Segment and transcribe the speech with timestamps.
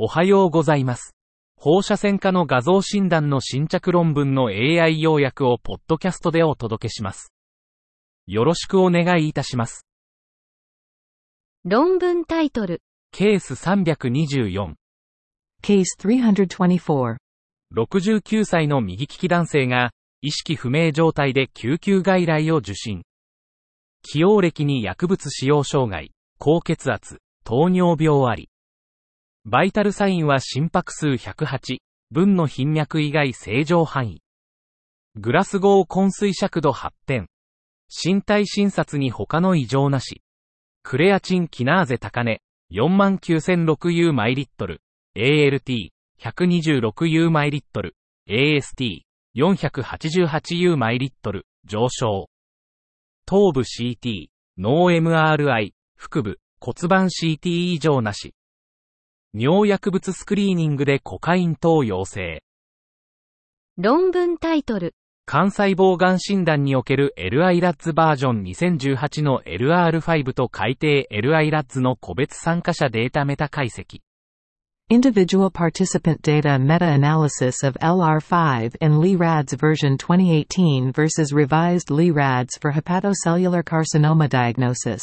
[0.00, 1.16] おはようございます。
[1.56, 7.32] 放射線科の画像診断の新着論文の AI 要約をポッドキャストでお届けします。
[8.28, 9.88] よろしくお願いいたします。
[11.64, 12.80] 論文タイトル、
[13.10, 14.74] ケース324、
[15.64, 17.16] Case 324.
[17.74, 19.90] 69歳の右利き男性が、
[20.22, 23.02] 意識不明状態で救急外来を受診。
[24.02, 28.48] 起用歴に薬物使用障害、高血圧、糖尿病あり。
[29.50, 31.78] バイタルサインは心拍数108、
[32.10, 34.20] 分の頻脈以外正常範囲。
[35.16, 37.28] グラスゴー昏睡尺度8点。
[37.88, 40.20] 身体診察に他の異常なし。
[40.82, 44.82] クレアチンキナーゼ高値、49006U マイリットル。
[45.16, 47.96] ALT、126U マイリットル。
[48.28, 49.00] AST、
[49.34, 52.28] 488U マイリットル、上昇。
[53.24, 54.26] 頭部 CT、
[54.58, 58.34] 脳 MRI、腹部、骨盤 CT 異常なし。
[59.34, 62.42] 尿薬物スクリーニングでコカイン等陽性。
[63.76, 64.94] 論文タイトル、
[65.26, 74.00] 肝細胞がん診断における LIRADS バージョン2018の LR5 と改定 LIRADS の個別参加者データメタ解析。
[74.90, 84.30] Individual participant data meta-analysis of LR5 in LIRADS version 2018 versus revised LIRADS for hepatocellular carcinoma
[84.30, 85.02] diagnosis.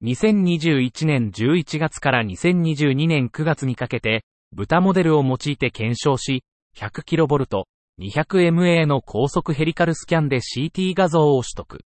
[0.03, 6.43] 2021年11月から2022年9月にかけて、豚モデルを用いて検証し、
[6.77, 7.65] 100kV、
[8.01, 11.81] 200MA の高速ヘリカルスキャンで CT 画像を取得。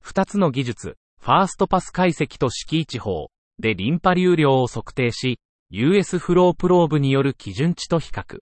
[0.00, 5.40] 二つの技術、ファーストパス解析と敷地法でリンパ流量を測定し、
[5.70, 8.38] US フロープローブによる基準値と比較。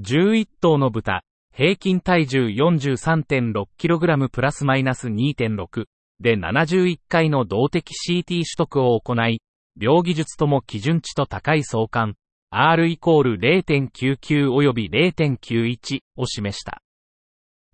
[0.00, 1.22] 11頭の豚、
[1.54, 5.84] 平均体重 43.6kg プラスマイナス2.6
[6.20, 9.40] で71回の動的 CT 取得を行い、
[9.76, 12.14] 両技術とも基準値と高い相関、
[12.56, 16.80] R イコール0.99及び0.91を示した。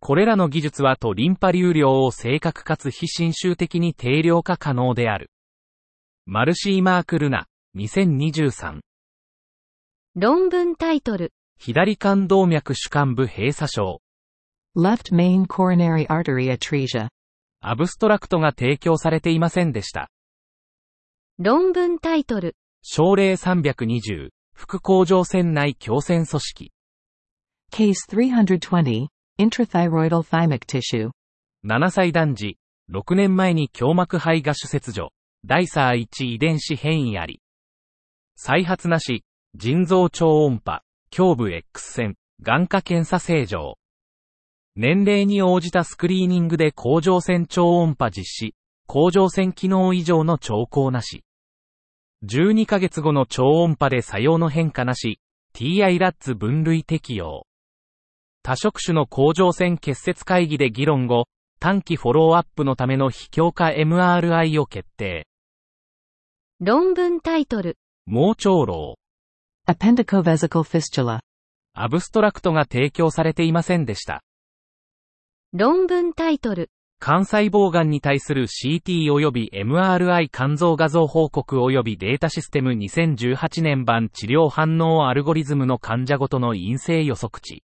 [0.01, 5.31] これらの技術はとリンパ流量を正確かつ非侵襲的に定量化可能である。
[6.25, 7.47] マルシー・マーク・ルナ、
[7.77, 8.81] 2023。
[10.17, 14.01] 論文タイトル、左冠動脈主幹部閉鎖症。
[14.75, 17.09] Left main coronary artery atresia.
[17.61, 20.09] アブストラクトが提供されていませんでした。
[21.39, 24.31] 論文タイトル、症例320、
[24.63, 26.73] 副甲状腺内強腺組織。
[27.73, 29.09] Case 320.
[29.39, 31.13] Intrathyroidal thymic tissue.
[31.65, 32.59] 7歳男児、
[32.93, 35.13] 6年前に胸膜肺芽腫切除、
[35.47, 37.41] ダイサー1遺伝子変異あり。
[38.37, 40.83] 再発なし、腎臓超音波、
[41.17, 43.79] 胸部 X 線、眼科検査正常。
[44.77, 48.55] 年齢に応じたスクリーニングで甲状腺超音波実施、
[48.87, 51.25] 甲状腺機能異常の兆候なし。
[52.25, 55.21] 12ヶ月後の超音波で作用の変化なし、
[55.55, 57.47] TI ラッツ分類適用。
[58.43, 61.27] 多職種の甲状腺結節会議で議論後、
[61.61, 65.27] 短期フォローアップのための非強化 MRI を決定。
[66.61, 68.97] 論文タイトル、盲腸瘻。
[69.69, 71.21] Appendicovesical fistula.
[71.75, 74.23] アブストラクトが提供されていませんでした。
[75.53, 76.71] 論文タイトル、
[77.03, 87.63] 肝細胞癌に対する CT 及び MRI 肝臓画像報告及びデータシステム2018年版治療反応アルゴリズムの患者ごとの陰性予測値。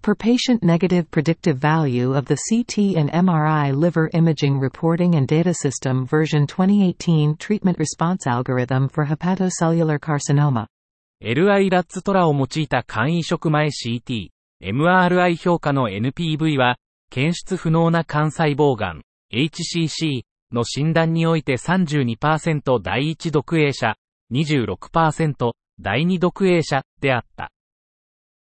[0.00, 5.52] Per patient negative predictive value of the CT and MRI liver imaging reporting and data
[5.52, 10.66] system version 2018 treatment response algorithm for hepatocellular carcinoma.
[11.20, 14.28] LI ラッツトラを用いた肝移植前 CT、
[14.62, 16.78] MRI 評価の NPV は、
[17.10, 20.22] 検出不能な肝細胞癌、HCC
[20.52, 23.96] の診断において32%第一独影者、
[24.32, 27.50] 26%第二独影者であった。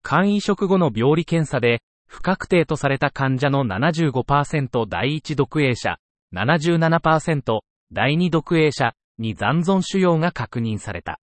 [0.02, 5.98] 肝移植後の病理検査で、不確定とされた患者の75%第一独影者、
[6.34, 7.60] 77%
[7.92, 11.20] 第二独影者に残存腫瘍が確認された。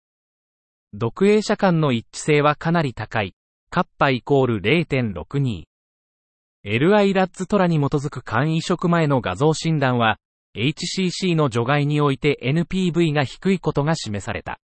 [0.93, 3.33] 独影者間の一致性はかなり高い。
[3.69, 5.63] カッパイコール0.62。
[6.69, 10.17] LI ラッツトラに基づく肝移植前の画像診断は、
[10.53, 14.59] HCC の除外において NPV が低いことが示された。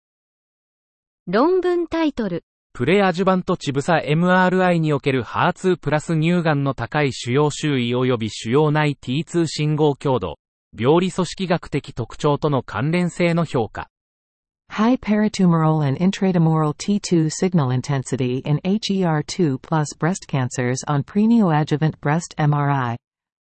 [1.29, 2.43] 論文タイトル。
[2.73, 10.41] プレアジュバントチブサ MRI における HER2 プラス乳がんの高い腫瘍周囲及び腫瘍内 T2 信号強度、
[10.77, 13.92] 病理組織学的特徴との関連性の評価。
[14.78, 22.96] High peritumoral and intratumoral T2 signal intensity in HER2 plus breast cancers on pre-neoadjuvant breast MRI.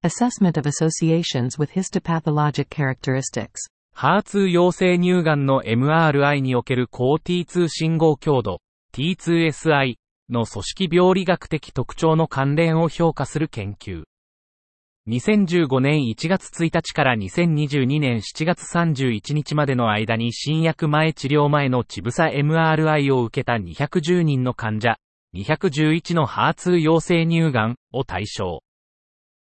[0.05, 3.69] Assessment of associations with histopathologic characteristics.
[3.93, 8.63] ハーツ陽性乳がんの MRI における高 T2 信号強度
[8.95, 9.97] T2SI
[10.31, 14.05] の組織病理学的特徴の関連を評価する研究。
[15.06, 24.96] 2015年1月1日から2022年7月31日までの間に新薬前治療前のチブサ MRI を受けた210人の患者、
[25.36, 28.64] 211の HER2 陽性乳がんを対象。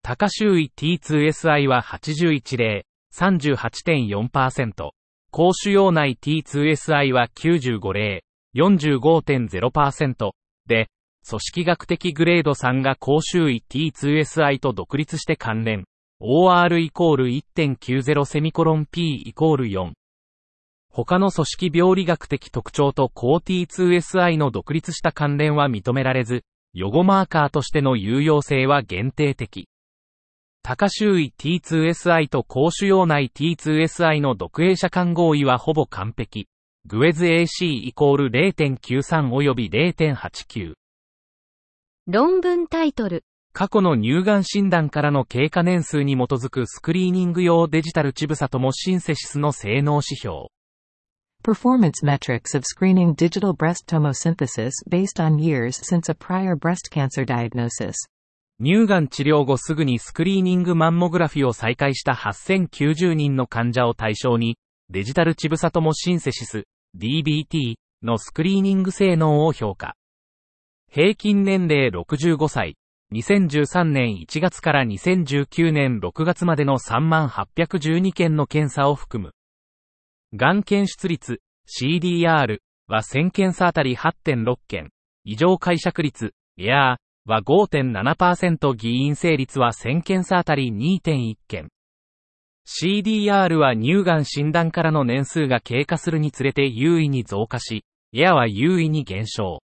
[0.03, 2.85] 高周囲 T2SI は81例、
[3.15, 4.91] 38.4%。
[5.31, 8.23] 高腫瘍内 T2SI は95例、
[8.55, 10.31] 45.0%
[10.67, 10.89] で、
[11.29, 15.85] 組織学的グレード3が高周囲 T2SI と独立して関連。
[16.23, 19.93] OR イコール1.90セミコロン P イコール4。
[20.91, 29.69] 他の組織病理学的特徴と高 T2SI の独立した関連は認められず、予後マーカーとしての有用性は限定的。
[30.63, 36.49] 高周囲 T2SI と高腫瘍内 T2SI の独影者間合意はほぼ完璧。
[36.87, 40.73] グエズ AC イコール0.93及び0.89。
[42.11, 43.23] 論文タイトル。
[43.53, 50.47] 過去の乳がん診断からの経過年数に基づくスクリーニング用デジタルチブサトモシンセシスの性能指標。
[51.45, 57.93] Performance metrics of screening digital breast tomosynthesis based on years since a prior breast cancer diagnosis.
[58.59, 64.57] 乳がん治療後すぐにスクリーニングマンモグラフィを再開した8090人の患者を対象に、
[64.89, 66.65] デジタルチブサトモシンセシス、
[66.97, 69.98] DBT のスクリーニング性能を評価。
[70.91, 72.77] 平均年齢65歳、
[73.13, 79.33] 2013年1月から2019年6月までの3812件の検査を含む。
[80.35, 84.89] がん検出率、CDR は1000件差あたり8.6件、
[85.25, 91.69] 異常解釈率、エアーは5.7%議員成率は1000件差あたり2.1件。
[92.67, 97.85] CDR は乳がん診断からの年数が経過するにつれて優位に増加し、
[98.15, 99.61] エアは優位に減少。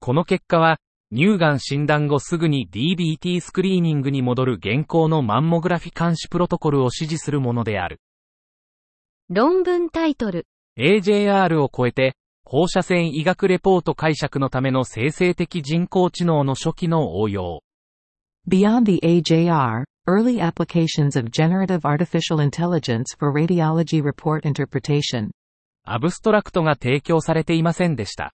[0.00, 0.78] この結果は、
[1.12, 8.00] 乳がん診断後すぐに DBT スクリーニングに戻る現行のマンモグラフィ監視プロトコルを指示するものである。
[9.30, 10.46] 論文タイトル。
[10.78, 12.14] AJR を超えて、
[12.44, 17.62] 放射線医学レポート解釈のための生成的人工知能の初期の応用。
[18.48, 25.30] Beyond the AJR, early applications of generative artificial intelligence for radiology report interpretation.
[25.84, 28.32] アブストラクトが提供されていませんでした。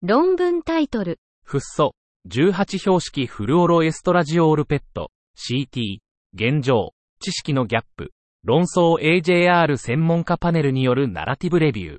[0.00, 1.18] 論文タイトル。
[1.44, 1.96] フッ素、
[2.28, 5.98] 18標識フルオロエストラジオールペット、CT、
[6.34, 8.12] 現状、知識のギャップ、
[8.44, 11.98] 論争 AJR 専門家パネルによるナラティブレビュー。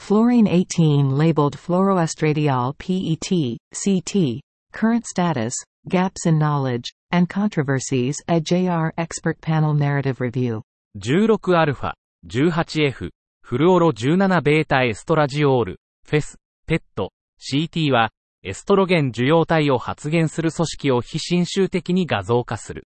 [0.00, 4.40] Fluorine 18 labeled fluoroestradiol PET, CT,
[4.74, 5.52] current status,
[5.88, 10.62] gaps in knowledge, and controversies AJR expert panel narrative review.
[10.98, 11.92] 16α、
[12.26, 13.10] 18F、
[13.42, 18.10] フルオロ 17β エストラジオール、フェス、ペット、CT は、
[18.44, 22.86] エストロゲン受容体を発現する組織を非侵襲的に画像化する。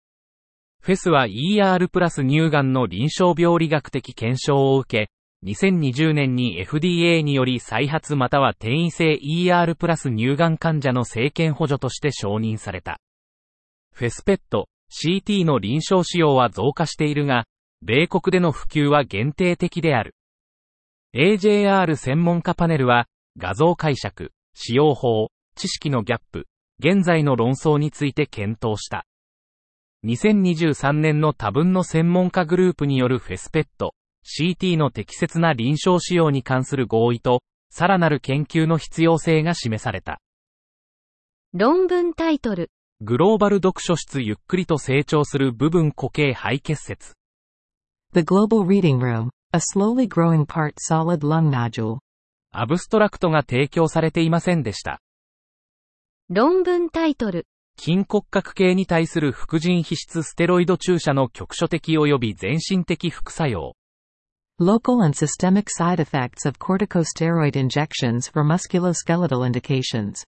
[0.81, 5.11] フェスは ER プラス乳がんの臨床病理学的検証を受け、
[5.45, 13.01] 2020年に FDA により再発または転移性 ER プラス乳がん患者の政権補助として承認された。
[13.93, 17.45] フェスペット、CT の臨床使用は増加しているが、
[17.83, 20.15] 米国での普及は限定的である。
[21.15, 23.07] AJR 専門家パネルは、
[23.39, 26.47] 画像解釈、使用法、知識のギャップ、
[26.79, 29.07] 現在の論争について検討した。
[30.05, 40.21] 2023年の多分の専門家グループによるフェスペット、CT の適切な臨床使用に関する合意と、さらなる研究の必要性が示された。
[41.53, 42.71] 論文タイトル。
[43.01, 47.13] グローバル読書室ゆっくりと成長する部分固形肺結節。
[48.15, 51.99] The Global Reading Room, a slowly growing part solid lung nodule.
[52.59, 55.03] アブストラクトが提供されていませんでした。
[56.31, 57.47] 論文タイトル。
[57.79, 63.77] 筋骨格系に対する副腎皮質ステロイド注射の局所的及び全身的副作用。
[64.59, 70.25] Local and systemic side effects of corticosteroid injections for musculoskeletal indications.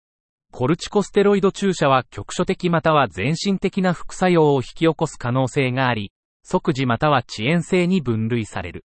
[0.52, 8.84] コルチコステロイド注射は局所的または全身的な副作用を引き起こす可能性があり、即時または遅延性に分類される。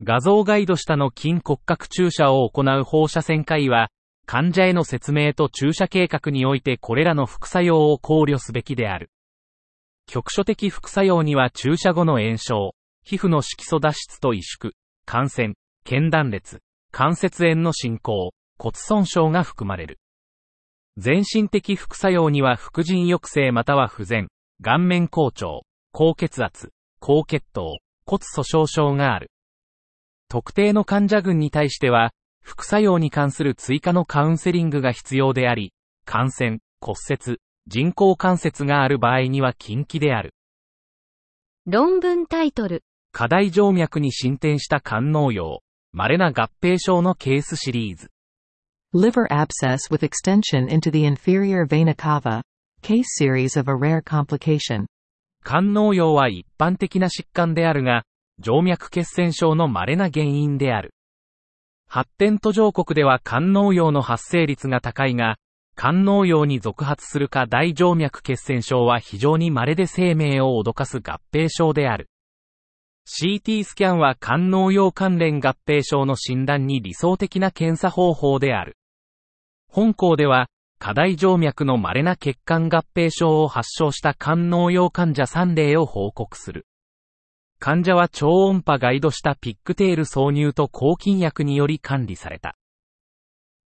[0.00, 3.90] 画像ガイド下の筋骨格注射を行う放射線科医は、
[4.26, 9.10] 患者への説明と注射計画においてこれらの副作用を考慮すべきである。
[10.06, 14.72] 局所的副作用には注射後の炎症、皮膚の色素脱出と萎縮、
[15.04, 16.60] 感染、腱断裂、
[16.92, 19.98] 関節炎の進行、骨損傷が含まれる。
[20.96, 24.28] 全身的副作用には副腎抑制または不全、
[24.62, 25.62] 顔面硬調、
[25.92, 29.30] 高血圧、高血糖、骨粗鬆症がある。
[30.28, 35.72] 特定の患者群に対しては、副作用に関する追加のカウンセリングが必要であり、
[36.04, 40.34] 感染、骨折、人工関節がある場合には禁忌である。
[41.66, 42.82] 論文タイトル。
[43.12, 45.60] 過大静脈に進展した肝脳葉、
[45.92, 48.10] 稀な合併症のケースシリーズ。
[48.94, 52.42] Liver abscess with extension into the inferior vena cava.
[52.80, 54.86] Case series of a rare complication.
[55.44, 58.04] 肝脳葉は一般的な疾患であるが、
[58.42, 60.94] 静脈血栓症の稀な原因である。
[61.88, 65.36] 発展途上国では肝脳葉の発生率が高いが、
[65.76, 72.10] 肝脳葉に続発するか大静脈血栓症は非常に稀で生命を脅かす合併症である。
[73.06, 78.76] CT スキャンは肝脳葉関連合併症の診断に理想的な検査方法である。
[79.70, 86.66] 本校では、過大静脈の稀な血管合併症を発症した肝脳用患者3例を報告する。
[87.60, 92.56] 患者は超音波ガイドしたピックテール挿入と抗菌薬により管理された。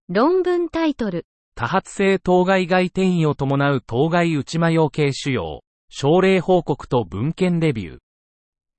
[0.07, 1.25] 論文タイトル。
[1.55, 5.59] 多発性当該外転移を伴う当該内魔様系腫瘍、
[5.89, 7.97] 症例報告と文献レビュー。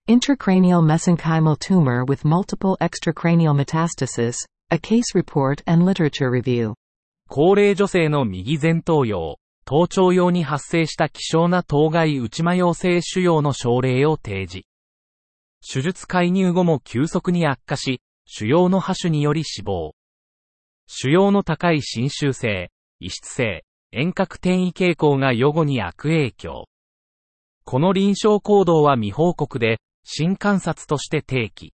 [0.08, 4.34] Intracranial mesenchymal tumor with multiple extracranial metastasis,
[4.70, 6.74] a case report and literature review.
[7.28, 14.66] 高齢女性の右前頭葉、頭頂葉に発生した希少な当該内魔様性腫瘍の症例を提示。
[15.66, 19.94] 手術介入後も急速に悪化し、腫瘍の破種により死亡。
[20.86, 26.68] 腫瘍の高い侵襲性、異質性、遠隔転移傾向が予後に悪影響。
[27.64, 31.72] この臨床行動は未報告で、新観察として提起。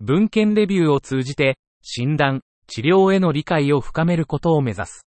[0.00, 5.06] 文献レビューを通じて、診断、治療への理解を深めることを目指す。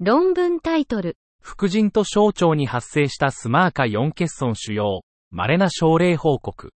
[0.00, 1.16] 論文タイトル。
[1.40, 5.00] 副腎と小腸に発生したスマーカ4欠損腫瘍、
[5.30, 6.72] 稀な症例報告。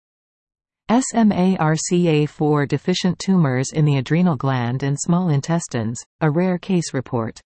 [0.91, 7.41] SMARCA4 deficient tumors in the adrenal gland and small intestines, a rare case report.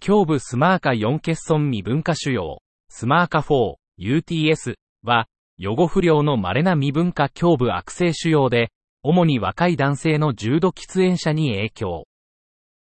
[0.00, 8.70] 胸部スマーカ4欠損未分化腫瘍、スマーカ4、UTS は、予後不良の稀な未分化胸部悪性腫瘍で、
[9.02, 12.06] 主に若い男性の重度喫煙者に影響。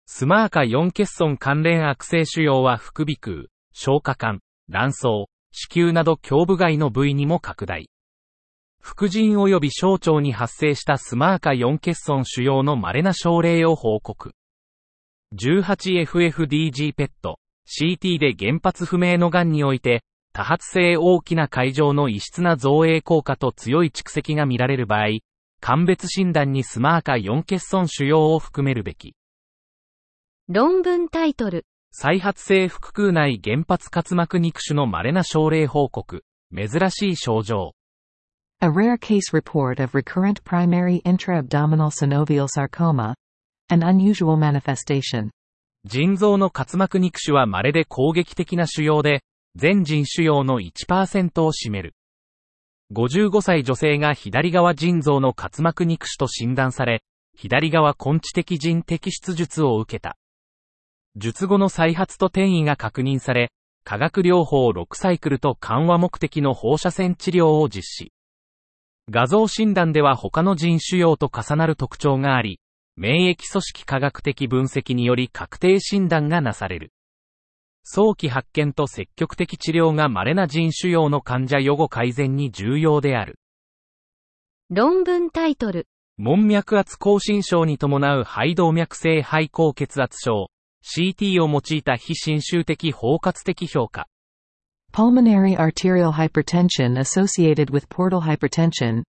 [0.05, 4.39] スマーカ4欠損関連悪性腫瘍は副鼻腔、消化管、
[4.69, 5.03] 卵巣、
[5.51, 7.89] 子宮など胸部外の部位にも拡大。
[8.81, 14.31] 副腎及び小腸に発生したスマーカ4欠損腫瘍の稀な症例を報告。
[15.35, 20.03] 18FFDG ペット、CT で原発不明の癌において、
[20.33, 25.19] 多発性大きな会場の異質な造影効果と強い蓄積が見られる場合、
[25.59, 29.15] 鑑別診断にスマーカ4欠損腫瘍を含めるべき。
[30.47, 31.65] 論文タイトル。
[31.91, 36.23] 再発性腹腔内原発滑膜肉腫の稀な症例報告。
[36.55, 37.73] 珍しい症状。
[38.61, 43.15] A rare case report of recurrent primary intraabdominal synovial sarcoma.
[43.69, 45.29] An unusual manifestation.
[45.85, 49.23] 腎臓の滑膜肉腫は稀で攻撃的な腫瘍で、
[49.55, 51.95] 全腎腫瘍の1%を占める。
[52.91, 57.03] 55歳女性が左側腎臓の滑膜肉腫と診断され、
[57.35, 60.17] 左側根治的腎摘出術を受けた。
[61.15, 63.51] 術後の再発と転移が確認され、
[63.83, 68.13] 化学療法6サイクルと緩和目的の放射線治療を実施。
[69.09, 72.59] 画像診断では他の腎腫瘍と重なる特徴があり、
[72.95, 76.91] 免疫組織科学的分析により確定診断がなされる。
[77.83, 83.39] 早期発見と積極的治療が稀な腎腫瘍の患者予後改善に重要である。
[84.69, 85.87] 論文タイトル。
[86.17, 90.51] 門脈圧亢進症に伴う肺動脈性肺高血圧症、
[90.83, 94.07] CT を用いた非侵襲的包括的評価。
[94.91, 99.03] Pulmonary arterial hypertension associated with portal hypertension.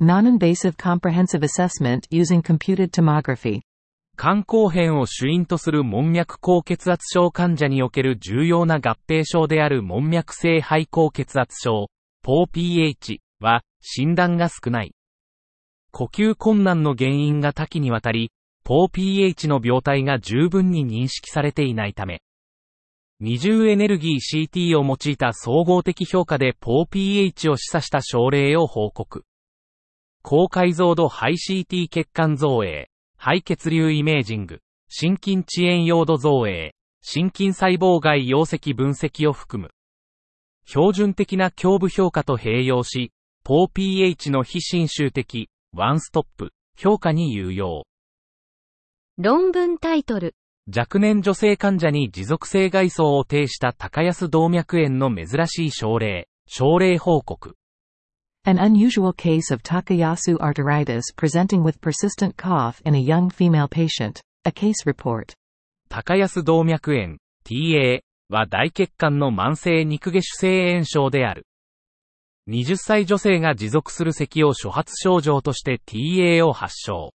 [0.00, 3.62] Non-invasive comprehensive assessment using computed tomography.
[4.16, 11.88] 肝硬変を主因とする門脈高血圧症患者における重要な合併症である門脈性肺高血圧症、
[12.24, 14.94] POPH は診断が少ない。
[15.90, 18.30] 呼吸困難の原因が多岐にわたり、
[18.66, 22.22] POPH の病態が十分に認識されていないため、
[23.20, 29.24] 二重エネルギー CT を用いた総合的評価で POPH を示唆した症例を報告。
[30.22, 39.70] 高解像度肺 CT 血管造影、肺血流イメージング、心筋遅延用度造影、心筋細胞外溶石分析を含む。
[40.66, 43.12] 標準的な胸部評価と併用し、
[43.44, 47.84] POPH の非侵襲的、ワンストップ、評価に有用。
[49.16, 50.34] 論文タイトル。
[50.66, 57.54] 若年女性患者に持続性外装を呈した高安動脈炎の珍しい症例、症例報告。
[58.44, 64.20] An unusual case of Takayasu arteritis presenting with persistent cough in a young female patient.
[64.44, 65.34] A case report.
[65.88, 67.18] 高安動脈炎、
[67.48, 71.46] TA は大血管の慢性肉下主性炎症である。
[72.48, 77.12] 20歳女性が持続する咳を初発症状として TA を発症。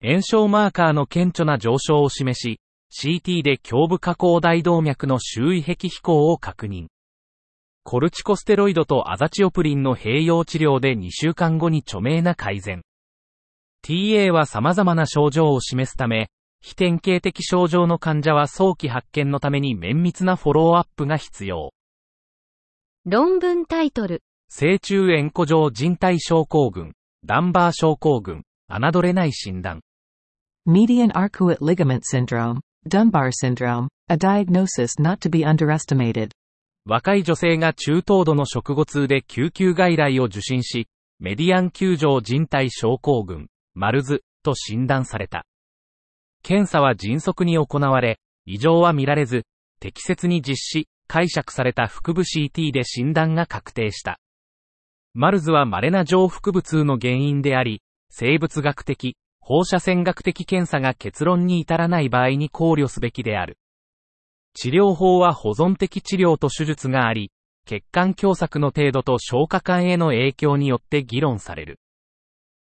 [0.00, 6.86] 炎症マーカーの顕著な上昇を示し、CT で胸部下降大動脈の周囲壁飛行を確認。
[7.82, 12.82] コルチコステロイドとアザチオプリンの併用治療で2週間後に著名な改善。
[13.84, 16.28] TA は様々な症状を示すため、
[16.60, 21.72] 非典型的症状の患者は早期発見のために綿密なフォローアップが必要。
[23.04, 24.22] 論文タイトル。
[24.48, 29.80] 正中円弧状人体症候群、ダンバー症候群、侮れない診断。
[30.68, 36.30] Median arcuate ligament syndrome, Dunbar syndrome, a diagnosis not to be underestimated.
[36.84, 40.86] 若い女性が中等度の食後痛で救急外来を受診し、
[41.20, 45.46] メディアン球状人体症候群、マルズ、と診断された。
[46.42, 49.46] 検査は迅速に行われ、異常は見られず、
[49.80, 54.18] 適切に実施、解釈された腹部 CT で診断が確定した。
[55.14, 59.16] マルズは稀な上腹部痛の原因であり、生物学的、
[59.48, 63.56] 放射線学的検査が結論に至らない場合に考慮すべきである。
[64.52, 67.32] 治療法は保存的治療と手術があり、
[67.64, 71.80] 血管狭窄の程度と消化管への影響によって議論される。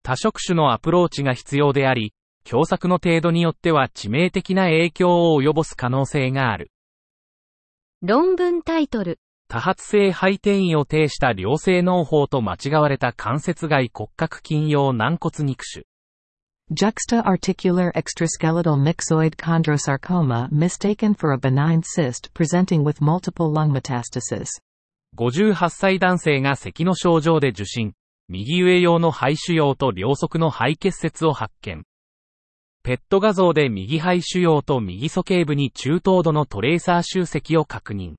[0.04, 2.14] 多職種のアプローチが必要であり、
[2.46, 6.72] 狭窄の程度によっては致命的な影響を及ぼす可能性がある。
[8.02, 9.22] 論文タイトル。
[9.48, 15.86] 多発性肺転移を呈した良性脳胞と間違われた関節外骨格筋用軟骨肉腫。
[16.72, 24.50] Juxta-articular extraskeletal myxoid chondrosarcoma mistaken for a benign cyst presenting with multiple lung metastasis.
[25.16, 27.94] 58歳男性が咳の症状で受診。
[28.28, 31.84] 右上用の肺腫瘍と両側の肺結節を発見。
[32.82, 38.16] ペット画像で右肺腫瘍と右鼠径部に中等度のトレーサー集積を確認。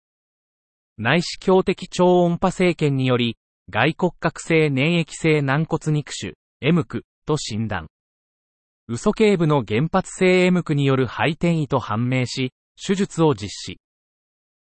[0.99, 3.37] 内視鏡的超音波生検により、
[3.71, 7.89] 外骨格性粘液性軟骨肉腫、エムクと診断。
[8.89, 13.81] 嘘頸部の原発性エムクによる肺転移と判明し、手術を実施。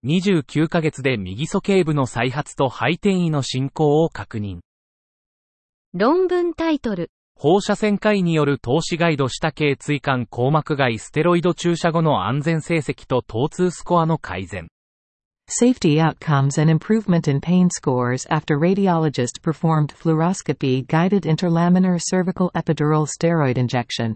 [0.06, 4.60] 29ヶ月で右鼠頸部の再発と肺転移の進行を確認。
[5.93, 7.10] 論文タイトル。
[7.36, 14.67] 放射線科医による投資ガイド下系椎間硬膜外ステロイド注射後の安全成績と疼痛スコアの改善。
[15.54, 23.58] Safety outcomes and improvement in pain scores after radiologist performed fluoroscopy guided interlaminar cervical epidural steroid
[23.58, 24.16] injection.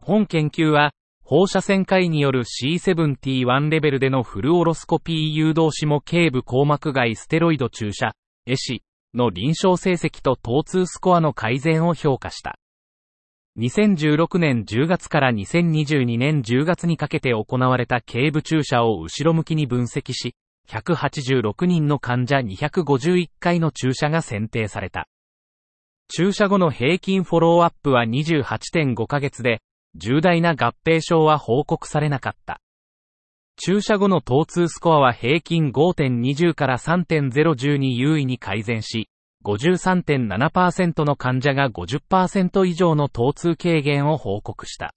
[0.00, 0.90] 本研究は、
[1.22, 8.16] 放射線科医による C7T1 レベルでのフルオロスコピー誘導子も頸部硬膜外ステロイド注射、
[8.46, 8.82] エシ
[9.14, 12.58] の臨床成績と疼痛スコアの改善を評価した。
[13.56, 20.34] 2016年10月から2022年10月にかけて行われた頸部注射を後ろ向きに分析し、
[20.68, 25.08] 186人の患者251回の注射が選定された。
[26.08, 29.60] 注射後の平均フォローアップは28.5ヶ月で、
[29.94, 32.60] 重大な合併症は報告されなかった。
[33.56, 39.08] 注射後の疼痛スコアは平均5.20から3.010に優位に改善し、
[39.44, 44.94] 53.7%の患者が50%以上の疼痛軽減を報告した。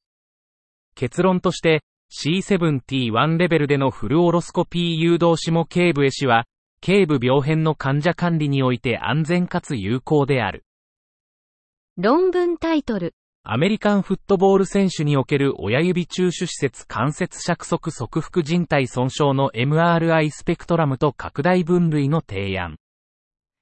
[0.95, 6.45] 結論として、C7T1 レベルでのフルオロスコピー誘導子も頸部へしは、
[6.81, 10.65] 頸部病変の患者管理において安全かつ有効である。
[11.97, 13.15] 論文タイトル。
[13.43, 22.77] アメリカンフットボール選手における親指中手施設関節尺側側腹靭帯損傷の MRI スペクトラムと拡大分類の提案。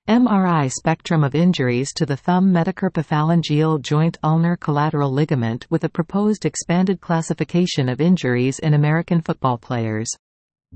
[0.10, 6.44] MRI spectrum of injuries to the thumb metacarpophalangeal joint ulnar collateral ligament with a proposed
[6.44, 10.10] expanded classification of injuries in American football players.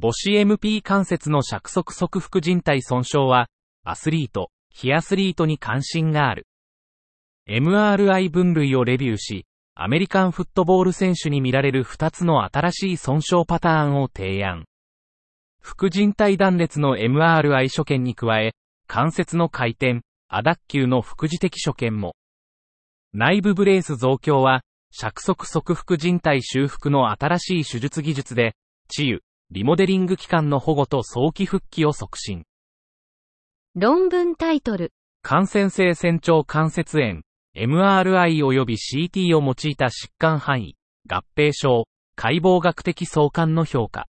[0.01, 3.47] 母子 MP 関節の尺側側腹靭帯損傷は、
[3.83, 6.47] アスリート、非アスリートに関心がある。
[7.49, 14.63] MRI 分類をレビューし、アメリカンフットボール選手に見られる2つの新しい損傷パターンを提案。
[15.59, 18.53] 副靭帯断裂の MRI 所見に加え、
[18.87, 22.15] 関節の回転、アダッキューの副次的所見も。
[23.13, 28.55] 内部ブレース増強は、尺側側副靭帯修復の新しい手術技術で、
[28.87, 29.19] 治癒、
[29.51, 32.45] リモデリング期間の保護と早期復帰を促進。
[33.75, 34.91] 論文タイトル。
[35.21, 37.21] 感染性仙腸関節炎、
[37.55, 40.75] MRI 及び CT を用いた疾患範囲、
[41.09, 44.07] 合併症、解剖学的相関の評価。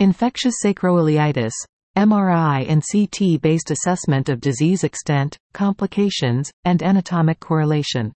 [0.00, 1.50] Infectious sacroiliitis,
[1.96, 8.12] MRI and CT based assessment of disease extent, complications, and anatomic correlation.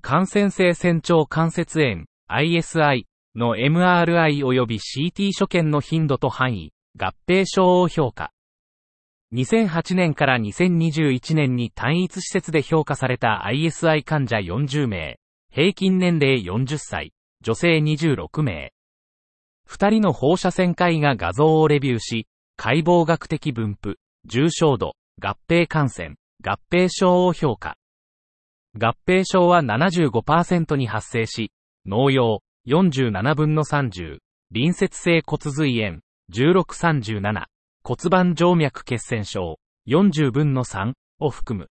[0.00, 8.30] 感染性仙腸関節炎、ISI の MRI 及び CT 所見の頻度と範囲、合併症を評価。
[9.34, 15.18] 2008年から2021年に単一施設で評価された ISI 患者40名、
[15.52, 17.12] 平均年齢40歳、
[17.42, 18.72] 女性26名。
[19.66, 22.26] 二人の放射線科医が画像をレビューし、
[22.60, 27.76] 解剖学的分布、重症度、合併感染、合併症を評価。
[28.74, 31.52] 合併症は75%に発生し、
[31.86, 34.18] 農用、47分の30、
[34.52, 36.00] 隣接性骨髄炎、
[36.32, 37.44] 1637、
[37.84, 41.68] 骨盤静脈血栓症、40分の3を含む。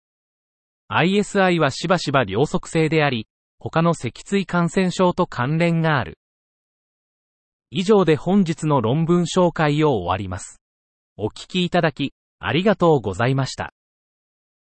[0.89, 3.27] ISI はしばしば両側性であり、
[3.59, 6.17] 他の脊椎感染症と関連がある。
[7.69, 10.60] 以上で本日の論文紹介を終わります。
[11.17, 13.73] お聞きいただき、ありがとうございました。